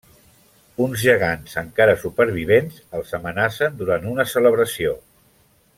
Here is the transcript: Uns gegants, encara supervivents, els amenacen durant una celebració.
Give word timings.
Uns 0.85 1.01
gegants, 1.07 1.53
encara 1.63 1.95
supervivents, 2.05 2.79
els 3.01 3.13
amenacen 3.19 3.79
durant 3.83 4.09
una 4.15 4.27
celebració. 4.35 4.99